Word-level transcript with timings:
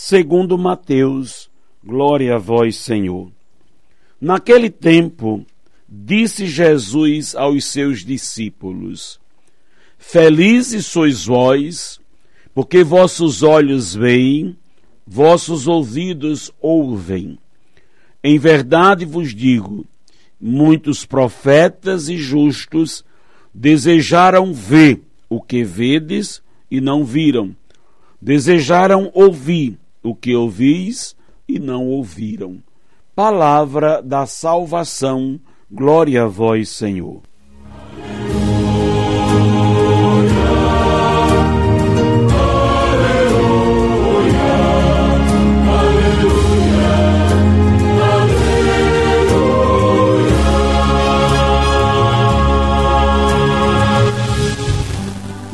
segundo 0.00 0.56
Mateus. 0.56 1.50
Glória 1.84 2.36
a 2.36 2.38
vós, 2.38 2.76
Senhor. 2.76 3.32
Naquele 4.20 4.70
tempo, 4.70 5.44
disse 5.88 6.46
Jesus 6.46 7.34
aos 7.34 7.64
seus 7.64 8.04
discípulos: 8.04 9.20
Felizes 9.98 10.86
sois 10.86 11.26
vós, 11.26 12.00
porque 12.54 12.84
vossos 12.84 13.42
olhos 13.42 13.92
veem, 13.92 14.56
vossos 15.04 15.66
ouvidos 15.66 16.52
ouvem. 16.60 17.36
Em 18.22 18.38
verdade 18.38 19.04
vos 19.04 19.34
digo, 19.34 19.84
muitos 20.40 21.04
profetas 21.04 22.08
e 22.08 22.16
justos 22.16 23.04
desejaram 23.52 24.54
ver 24.54 25.02
o 25.28 25.42
que 25.42 25.64
vedes 25.64 26.40
e 26.70 26.80
não 26.80 27.04
viram, 27.04 27.54
desejaram 28.22 29.10
ouvir 29.12 29.76
o 30.08 30.14
que 30.14 30.34
ouvis 30.34 31.14
e 31.46 31.58
não 31.58 31.86
ouviram. 31.86 32.62
Palavra 33.14 34.00
da 34.02 34.26
salvação, 34.26 35.38
glória 35.70 36.24
a 36.24 36.26
vós, 36.26 36.68
Senhor. 36.68 37.22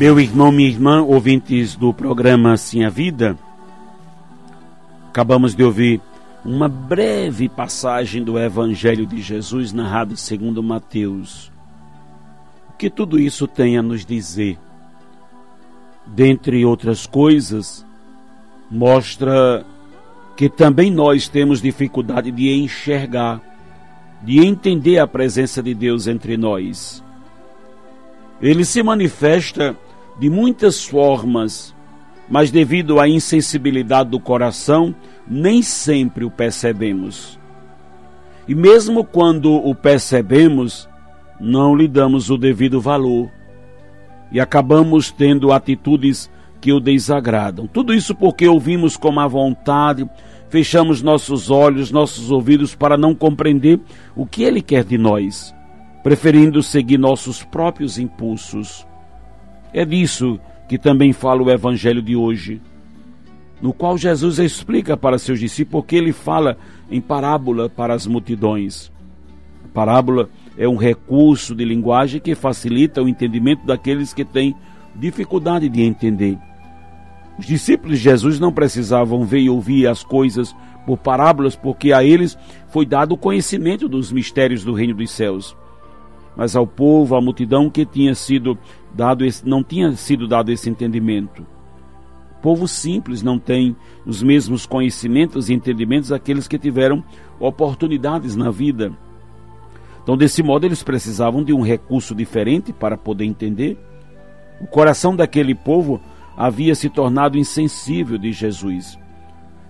Meu 0.00 0.18
irmão, 0.18 0.50
minha 0.50 0.66
irmã, 0.66 1.02
ouvintes 1.02 1.76
do 1.76 1.92
programa 1.92 2.56
Sim 2.56 2.84
a 2.84 2.88
Vida, 2.88 3.36
acabamos 5.10 5.56
de 5.56 5.64
ouvir 5.64 6.00
uma 6.44 6.68
breve 6.68 7.48
passagem 7.48 8.22
do 8.22 8.38
Evangelho 8.38 9.04
de 9.04 9.20
Jesus 9.20 9.72
narrado 9.72 10.16
segundo 10.16 10.62
Mateus. 10.62 11.50
O 12.68 12.74
que 12.74 12.88
tudo 12.88 13.18
isso 13.18 13.48
tem 13.48 13.76
a 13.76 13.82
nos 13.82 14.06
dizer? 14.06 14.56
Dentre 16.06 16.64
outras 16.64 17.06
coisas, 17.06 17.84
mostra 18.70 19.66
que 20.36 20.48
também 20.48 20.92
nós 20.92 21.28
temos 21.28 21.60
dificuldade 21.60 22.30
de 22.30 22.48
enxergar, 22.52 23.40
de 24.22 24.38
entender 24.46 25.00
a 25.00 25.08
presença 25.08 25.60
de 25.60 25.74
Deus 25.74 26.06
entre 26.06 26.36
nós. 26.36 27.02
Ele 28.40 28.64
se 28.64 28.80
manifesta 28.80 29.76
de 30.20 30.30
muitas 30.30 30.84
formas, 30.84 31.74
mas 32.30 32.52
devido 32.52 33.00
à 33.00 33.08
insensibilidade 33.08 34.10
do 34.10 34.20
coração, 34.20 34.94
nem 35.26 35.60
sempre 35.62 36.24
o 36.24 36.30
percebemos. 36.30 37.38
E 38.46 38.54
mesmo 38.54 39.04
quando 39.04 39.52
o 39.52 39.74
percebemos, 39.74 40.88
não 41.40 41.74
lhe 41.74 41.88
damos 41.88 42.30
o 42.30 42.38
devido 42.38 42.80
valor 42.80 43.30
e 44.30 44.38
acabamos 44.38 45.10
tendo 45.10 45.52
atitudes 45.52 46.30
que 46.60 46.72
o 46.72 46.78
desagradam. 46.78 47.66
Tudo 47.66 47.92
isso 47.92 48.14
porque 48.14 48.46
ouvimos 48.46 48.96
com 48.96 49.10
má 49.10 49.26
vontade, 49.26 50.08
fechamos 50.48 51.02
nossos 51.02 51.50
olhos, 51.50 51.90
nossos 51.90 52.30
ouvidos 52.30 52.74
para 52.74 52.96
não 52.96 53.14
compreender 53.14 53.80
o 54.14 54.24
que 54.26 54.42
ele 54.42 54.60
quer 54.60 54.84
de 54.84 54.98
nós, 54.98 55.54
preferindo 56.02 56.62
seguir 56.62 56.98
nossos 56.98 57.42
próprios 57.42 57.98
impulsos. 57.98 58.86
É 59.72 59.84
disso 59.84 60.38
que 60.70 60.78
também 60.78 61.12
fala 61.12 61.42
o 61.42 61.50
Evangelho 61.50 62.00
de 62.00 62.14
hoje, 62.14 62.60
no 63.60 63.72
qual 63.72 63.98
Jesus 63.98 64.38
explica 64.38 64.96
para 64.96 65.18
seus 65.18 65.40
discípulos 65.40 65.84
que 65.84 65.96
ele 65.96 66.12
fala 66.12 66.56
em 66.88 67.00
parábola 67.00 67.68
para 67.68 67.92
as 67.92 68.06
multidões. 68.06 68.88
A 69.64 69.68
parábola 69.74 70.30
é 70.56 70.68
um 70.68 70.76
recurso 70.76 71.56
de 71.56 71.64
linguagem 71.64 72.20
que 72.20 72.36
facilita 72.36 73.02
o 73.02 73.08
entendimento 73.08 73.66
daqueles 73.66 74.14
que 74.14 74.24
têm 74.24 74.54
dificuldade 74.94 75.68
de 75.68 75.82
entender. 75.82 76.38
Os 77.36 77.46
discípulos 77.46 77.98
de 77.98 78.04
Jesus 78.04 78.38
não 78.38 78.52
precisavam 78.52 79.24
ver 79.24 79.40
e 79.40 79.50
ouvir 79.50 79.88
as 79.88 80.04
coisas 80.04 80.54
por 80.86 80.98
parábolas, 80.98 81.56
porque 81.56 81.92
a 81.92 82.04
eles 82.04 82.38
foi 82.68 82.86
dado 82.86 83.16
o 83.16 83.18
conhecimento 83.18 83.88
dos 83.88 84.12
mistérios 84.12 84.62
do 84.62 84.72
reino 84.72 84.94
dos 84.94 85.10
céus 85.10 85.56
mas 86.36 86.56
ao 86.56 86.66
povo, 86.66 87.14
à 87.14 87.20
multidão 87.20 87.68
que 87.68 87.84
tinha 87.84 88.14
sido 88.14 88.58
dado 88.94 89.24
esse, 89.24 89.46
não 89.46 89.62
tinha 89.62 89.92
sido 89.92 90.26
dado 90.26 90.50
esse 90.50 90.68
entendimento. 90.68 91.42
O 92.38 92.42
povo 92.42 92.66
simples 92.66 93.22
não 93.22 93.38
tem 93.38 93.76
os 94.06 94.22
mesmos 94.22 94.64
conhecimentos 94.64 95.50
e 95.50 95.54
entendimentos 95.54 96.08
daqueles 96.08 96.48
que 96.48 96.58
tiveram 96.58 97.04
oportunidades 97.38 98.34
na 98.34 98.50
vida. 98.50 98.92
Então, 100.02 100.16
desse 100.16 100.42
modo, 100.42 100.64
eles 100.64 100.82
precisavam 100.82 101.44
de 101.44 101.52
um 101.52 101.60
recurso 101.60 102.14
diferente 102.14 102.72
para 102.72 102.96
poder 102.96 103.26
entender. 103.26 103.78
O 104.60 104.66
coração 104.66 105.14
daquele 105.14 105.54
povo 105.54 106.00
havia 106.36 106.74
se 106.74 106.88
tornado 106.88 107.36
insensível 107.36 108.16
de 108.16 108.32
Jesus. 108.32 108.98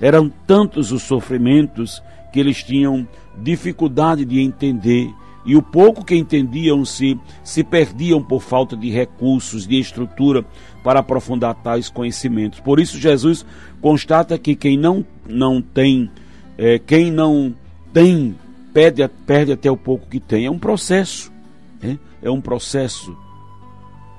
Eram 0.00 0.30
tantos 0.46 0.92
os 0.92 1.02
sofrimentos 1.02 2.00
que 2.32 2.38
eles 2.38 2.62
tinham 2.62 3.06
dificuldade 3.42 4.24
de 4.24 4.40
entender 4.40 5.12
e 5.44 5.56
o 5.56 5.62
pouco 5.62 6.04
que 6.04 6.14
entendiam 6.14 6.84
se 6.84 7.64
perdiam 7.68 8.22
por 8.22 8.42
falta 8.42 8.76
de 8.76 8.90
recursos, 8.90 9.66
de 9.66 9.78
estrutura 9.78 10.44
para 10.84 11.00
aprofundar 11.00 11.54
tais 11.54 11.88
conhecimentos. 11.88 12.60
Por 12.60 12.78
isso 12.78 12.98
Jesus 12.98 13.44
constata 13.80 14.38
que 14.38 14.54
quem 14.54 14.76
não 14.76 15.04
não 15.26 15.62
tem, 15.62 16.10
é, 16.58 16.78
quem 16.78 17.10
não 17.10 17.54
tem 17.92 18.36
perde, 18.72 19.06
perde 19.26 19.52
até 19.52 19.70
o 19.70 19.76
pouco 19.76 20.06
que 20.08 20.20
tem. 20.20 20.46
É 20.46 20.50
um 20.50 20.58
processo, 20.58 21.32
é, 21.82 21.96
é 22.22 22.30
um 22.30 22.40
processo. 22.40 23.16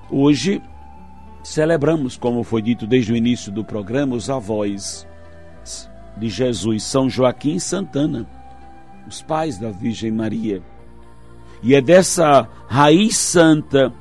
Hoje 0.10 0.62
celebramos, 1.44 2.18
como 2.18 2.44
foi 2.44 2.62
dito 2.62 2.86
desde 2.86 3.14
o 3.14 3.16
início 3.16 3.52
do 3.52 3.64
programa, 3.64 4.16
os 4.16 4.30
avós 4.30 5.08
de 6.18 6.30
Jesus, 6.30 6.84
São 6.84 7.10
Joaquim 7.10 7.56
e 7.56 7.60
Santana, 7.60 8.28
os 9.08 9.22
pais 9.22 9.58
da 9.58 9.72
Virgem 9.72 10.12
Maria. 10.12 10.62
E 11.64 11.76
é 11.76 11.82
dessa 11.82 12.48
raiz 12.68 13.18
santa 13.18 13.94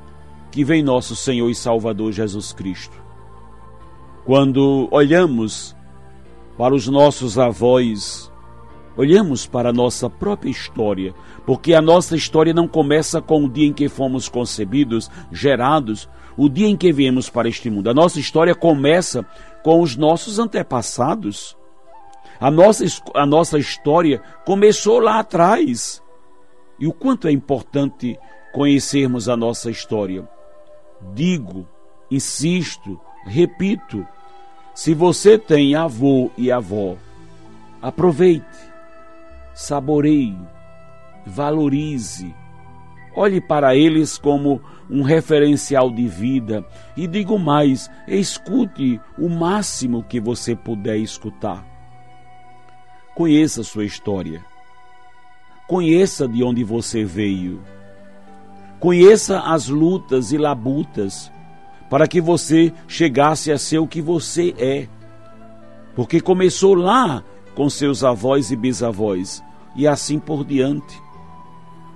que 0.51 0.63
vem 0.63 0.81
nosso 0.81 1.15
Senhor 1.15 1.49
e 1.49 1.55
Salvador 1.55 2.11
Jesus 2.11 2.51
Cristo. 2.51 2.99
Quando 4.25 4.87
olhamos 4.91 5.75
para 6.57 6.73
os 6.73 6.87
nossos 6.87 7.37
avós, 7.37 8.31
olhamos 8.97 9.45
para 9.45 9.69
a 9.69 9.73
nossa 9.73 10.09
própria 10.09 10.49
história, 10.49 11.13
porque 11.45 11.73
a 11.73 11.81
nossa 11.81 12.15
história 12.15 12.53
não 12.53 12.67
começa 12.67 13.21
com 13.21 13.45
o 13.45 13.49
dia 13.49 13.67
em 13.67 13.73
que 13.73 13.87
fomos 13.87 14.27
concebidos, 14.27 15.09
gerados, 15.31 16.09
o 16.35 16.49
dia 16.49 16.67
em 16.67 16.75
que 16.75 16.91
viemos 16.91 17.29
para 17.29 17.47
este 17.47 17.69
mundo. 17.69 17.89
A 17.89 17.93
nossa 17.93 18.19
história 18.19 18.55
começa 18.55 19.25
com 19.63 19.81
os 19.81 19.95
nossos 19.95 20.39
antepassados. 20.39 21.55
A 22.39 22.49
nossa, 22.49 22.83
a 23.13 23.25
nossa 23.25 23.59
história 23.59 24.21
começou 24.45 24.99
lá 24.99 25.19
atrás 25.19 26.00
e 26.81 26.87
o 26.87 26.91
quanto 26.91 27.27
é 27.27 27.31
importante 27.31 28.19
conhecermos 28.51 29.29
a 29.29 29.37
nossa 29.37 29.69
história. 29.69 30.27
Digo, 31.13 31.67
insisto, 32.09 32.99
repito: 33.23 34.05
se 34.73 34.95
você 34.95 35.37
tem 35.37 35.75
avô 35.75 36.31
e 36.35 36.51
avó, 36.51 36.97
aproveite, 37.79 38.43
saboreie, 39.53 40.35
valorize, 41.23 42.33
olhe 43.15 43.39
para 43.39 43.75
eles 43.75 44.17
como 44.17 44.59
um 44.89 45.03
referencial 45.03 45.91
de 45.91 46.07
vida 46.07 46.65
e 46.97 47.05
digo 47.05 47.37
mais: 47.37 47.91
escute 48.07 48.99
o 49.19 49.29
máximo 49.29 50.03
que 50.03 50.19
você 50.19 50.55
puder 50.55 50.97
escutar. 50.97 51.63
Conheça 53.13 53.61
sua 53.61 53.85
história 53.85 54.50
Conheça 55.67 56.27
de 56.27 56.43
onde 56.43 56.63
você 56.63 57.03
veio. 57.03 57.61
Conheça 58.79 59.39
as 59.39 59.67
lutas 59.67 60.31
e 60.31 60.37
labutas 60.37 61.31
para 61.89 62.07
que 62.07 62.19
você 62.19 62.73
chegasse 62.87 63.51
a 63.51 63.57
ser 63.57 63.79
o 63.79 63.87
que 63.87 64.01
você 64.01 64.55
é. 64.57 64.87
porque 65.95 66.21
começou 66.21 66.73
lá 66.73 67.23
com 67.53 67.69
seus 67.69 68.03
avós 68.03 68.49
e 68.49 68.55
bisavós 68.55 69.43
e 69.75 69.87
assim 69.87 70.19
por 70.19 70.45
diante. 70.45 71.01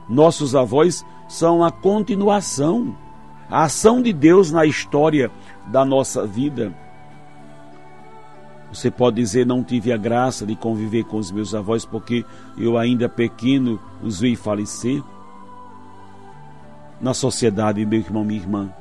Nossos 0.07 0.55
avós 0.55 1.05
são 1.27 1.63
a 1.63 1.71
continuação, 1.71 2.95
a 3.49 3.63
ação 3.63 4.01
de 4.01 4.13
Deus 4.13 4.51
na 4.51 4.65
história 4.65 5.31
da 5.67 5.83
nossa 5.83 6.25
vida. 6.27 6.73
Você 8.71 8.91
pode 8.91 9.17
dizer, 9.17 9.45
não 9.45 9.63
tive 9.63 9.91
a 9.91 9.97
graça 9.97 10.45
de 10.45 10.55
conviver 10.55 11.05
com 11.05 11.17
os 11.17 11.31
meus 11.31 11.55
avós 11.55 11.85
porque 11.85 12.25
eu 12.57 12.77
ainda 12.77 13.07
pequeno 13.07 13.79
os 14.01 14.19
vi 14.19 14.35
falecer. 14.35 15.01
Na 16.99 17.13
sociedade, 17.13 17.85
meu 17.85 17.99
irmão, 17.99 18.23
minha 18.23 18.39
irmã, 18.39 18.73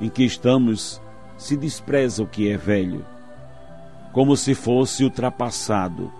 em 0.00 0.08
que 0.08 0.24
estamos, 0.24 1.00
se 1.36 1.56
despreza 1.56 2.22
o 2.22 2.26
que 2.26 2.48
é 2.48 2.56
velho, 2.56 3.04
como 4.12 4.36
se 4.36 4.54
fosse 4.54 5.04
ultrapassado 5.04 6.10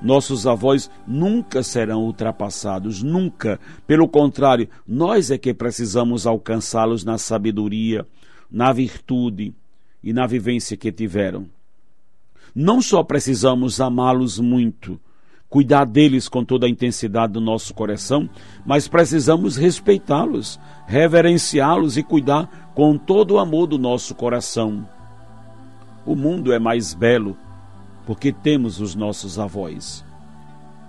nossos 0.00 0.46
avós 0.46 0.90
nunca 1.06 1.62
serão 1.62 2.04
ultrapassados, 2.04 3.02
nunca. 3.02 3.58
Pelo 3.86 4.08
contrário, 4.08 4.68
nós 4.86 5.30
é 5.30 5.38
que 5.38 5.54
precisamos 5.54 6.26
alcançá-los 6.26 7.04
na 7.04 7.18
sabedoria, 7.18 8.06
na 8.50 8.72
virtude 8.72 9.54
e 10.06 10.12
na 10.12 10.24
vivência 10.24 10.76
que 10.76 10.92
tiveram. 10.92 11.46
Não 12.54 12.80
só 12.80 13.02
precisamos 13.02 13.80
amá-los 13.80 14.38
muito, 14.38 15.00
cuidar 15.48 15.84
deles 15.84 16.28
com 16.28 16.44
toda 16.44 16.64
a 16.64 16.70
intensidade 16.70 17.32
do 17.32 17.40
nosso 17.40 17.74
coração, 17.74 18.30
mas 18.64 18.86
precisamos 18.86 19.56
respeitá-los, 19.56 20.60
reverenciá-los 20.86 21.96
e 21.96 22.04
cuidar 22.04 22.70
com 22.72 22.96
todo 22.96 23.32
o 23.32 23.38
amor 23.40 23.66
do 23.66 23.78
nosso 23.78 24.14
coração. 24.14 24.88
O 26.06 26.14
mundo 26.14 26.52
é 26.52 26.58
mais 26.60 26.94
belo 26.94 27.36
porque 28.06 28.32
temos 28.32 28.80
os 28.80 28.94
nossos 28.94 29.40
avós. 29.40 30.04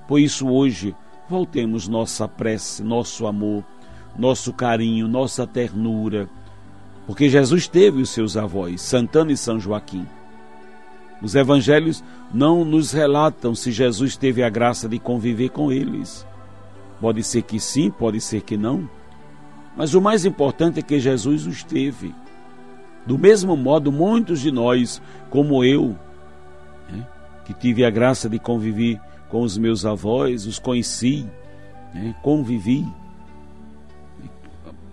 Por 0.07 0.19
isso, 0.19 0.47
hoje, 0.47 0.95
voltemos 1.27 1.87
nossa 1.87 2.27
prece, 2.27 2.83
nosso 2.83 3.25
amor, 3.25 3.65
nosso 4.15 4.53
carinho, 4.53 5.07
nossa 5.07 5.47
ternura, 5.47 6.29
porque 7.07 7.29
Jesus 7.29 7.69
teve 7.69 8.01
os 8.01 8.09
seus 8.09 8.35
avós, 8.35 8.81
Santana 8.81 9.31
e 9.31 9.37
São 9.37 9.57
Joaquim. 9.57 10.05
Os 11.21 11.35
evangelhos 11.35 12.03
não 12.33 12.65
nos 12.65 12.91
relatam 12.91 13.55
se 13.55 13.71
Jesus 13.71 14.17
teve 14.17 14.43
a 14.43 14.49
graça 14.49 14.89
de 14.89 14.99
conviver 14.99 15.49
com 15.49 15.71
eles. 15.71 16.27
Pode 16.99 17.23
ser 17.23 17.43
que 17.43 17.61
sim, 17.61 17.89
pode 17.89 18.19
ser 18.19 18.41
que 18.41 18.57
não. 18.57 18.89
Mas 19.75 19.93
o 19.93 20.01
mais 20.01 20.25
importante 20.25 20.79
é 20.79 20.83
que 20.83 20.99
Jesus 20.99 21.47
os 21.47 21.63
teve. 21.63 22.13
Do 23.05 23.17
mesmo 23.17 23.55
modo, 23.55 23.89
muitos 23.89 24.41
de 24.41 24.51
nós, 24.51 25.01
como 25.29 25.63
eu, 25.63 25.95
né, 26.89 27.07
que 27.45 27.53
tive 27.53 27.85
a 27.85 27.89
graça 27.89 28.27
de 28.27 28.37
conviver 28.37 28.99
com 29.29 29.41
os 29.41 29.57
meus 29.57 29.85
avós, 29.85 30.45
os 30.45 30.59
conheci, 30.59 31.25
né, 31.93 32.13
convivi. 32.21 32.85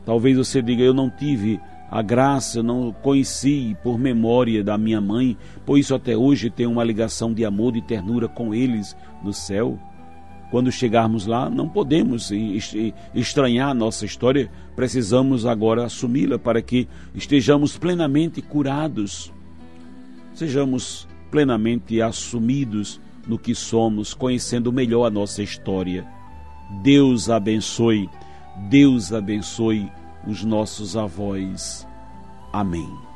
Talvez 0.06 0.36
você 0.36 0.62
diga, 0.62 0.82
eu 0.84 0.94
não 0.94 1.10
tive 1.10 1.60
a 1.94 2.02
graça, 2.02 2.58
eu 2.58 2.62
não 2.64 2.90
conheci 2.90 3.76
por 3.80 3.96
memória 3.96 4.64
da 4.64 4.76
minha 4.76 5.00
mãe, 5.00 5.38
por 5.64 5.78
isso 5.78 5.94
até 5.94 6.16
hoje 6.16 6.50
tenho 6.50 6.72
uma 6.72 6.82
ligação 6.82 7.32
de 7.32 7.44
amor 7.44 7.76
e 7.76 7.80
ternura 7.80 8.26
com 8.26 8.52
eles 8.52 8.96
no 9.22 9.32
céu. 9.32 9.78
Quando 10.50 10.72
chegarmos 10.72 11.24
lá, 11.24 11.48
não 11.48 11.68
podemos 11.68 12.32
estranhar 13.14 13.68
a 13.68 13.74
nossa 13.74 14.04
história, 14.04 14.50
precisamos 14.74 15.46
agora 15.46 15.84
assumi-la 15.84 16.36
para 16.36 16.60
que 16.60 16.88
estejamos 17.14 17.78
plenamente 17.78 18.42
curados, 18.42 19.32
sejamos 20.32 21.06
plenamente 21.30 22.02
assumidos 22.02 23.00
no 23.24 23.38
que 23.38 23.54
somos, 23.54 24.12
conhecendo 24.12 24.72
melhor 24.72 25.06
a 25.06 25.10
nossa 25.10 25.44
história. 25.44 26.04
Deus 26.82 27.30
abençoe, 27.30 28.10
Deus 28.68 29.12
abençoe 29.12 29.88
os 30.26 30.44
nossos 30.44 30.96
avós. 30.96 31.86
Amém. 32.52 33.13